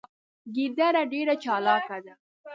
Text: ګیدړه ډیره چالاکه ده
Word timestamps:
ګیدړه 0.55 1.01
ډیره 1.11 1.33
چالاکه 1.43 1.97
ده 2.05 2.13